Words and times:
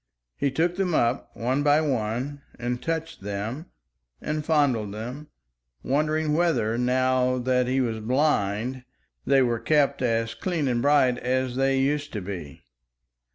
He 0.35 0.49
took 0.49 0.77
them 0.77 0.95
up 0.95 1.29
one 1.37 1.61
by 1.61 1.79
one 1.79 2.41
and 2.57 2.81
touched 2.81 3.21
them 3.21 3.67
and 4.19 4.43
fondled 4.43 4.95
them, 4.95 5.27
wondering 5.83 6.33
whether, 6.33 6.75
now 6.75 7.37
that 7.37 7.67
he 7.67 7.81
was 7.81 7.99
blind, 7.99 8.83
they 9.27 9.43
were 9.43 9.59
kept 9.59 10.01
as 10.01 10.33
clean 10.33 10.67
and 10.67 10.81
bright 10.81 11.19
as 11.19 11.55
they 11.55 11.79
used 11.79 12.11
to 12.13 12.21
be. 12.21 12.63